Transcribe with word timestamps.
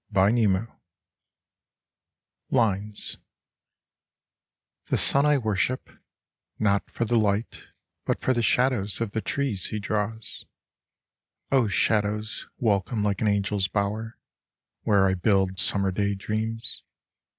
X 0.15 0.33
Ill 0.35 0.67
LINES 2.49 3.17
Tlie 4.89 4.97
sun 4.97 5.27
I 5.27 5.37
worship, 5.37 5.91
Not 6.57 6.89
for 6.89 7.05
the 7.05 7.19
light, 7.19 7.65
but 8.03 8.19
for 8.19 8.33
the 8.33 8.41
shadows 8.41 8.99
of 8.99 9.11
the 9.11 9.21
trees 9.21 9.67
he 9.67 9.77
draws: 9.79 10.47
O 11.51 11.67
shadows 11.67 12.47
welcome 12.57 13.03
like 13.03 13.21
an 13.21 13.27
angel's 13.27 13.67
bower, 13.67 14.17
Where 14.81 15.07
I 15.07 15.13
build 15.13 15.59
Summer 15.59 15.91
day 15.91 16.15
dreams 16.15 16.81